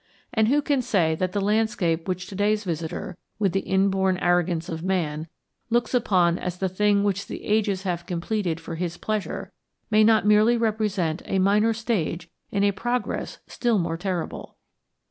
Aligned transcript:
And 0.33 0.47
who 0.47 0.63
can 0.63 0.81
say 0.81 1.13
that 1.13 1.31
the 1.31 1.39
landscape 1.39 2.07
which 2.07 2.25
to 2.25 2.33
day's 2.35 2.63
visitor, 2.63 3.17
with 3.37 3.51
the 3.51 3.59
inborn 3.59 4.17
arrogance 4.17 4.67
of 4.67 4.81
man, 4.81 5.27
looks 5.69 5.93
upon 5.93 6.39
as 6.39 6.57
the 6.57 6.67
thing 6.67 7.03
which 7.03 7.27
the 7.27 7.43
ages 7.45 7.83
have 7.83 8.07
completed 8.07 8.59
for 8.59 8.73
his 8.77 8.97
pleasure, 8.97 9.51
may 9.91 10.03
not 10.03 10.25
merely 10.25 10.57
represent 10.57 11.21
a 11.25 11.37
minor 11.37 11.71
stage 11.71 12.31
in 12.49 12.63
a 12.63 12.71
progress 12.71 13.37
still 13.45 13.77
more 13.77 13.95
terrible? 13.95 14.57